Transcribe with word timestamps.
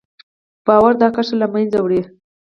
باور 0.65 0.93
دا 1.01 1.07
کرښه 1.15 1.35
له 1.41 1.47
منځه 1.53 1.77
وړي. 1.81 2.01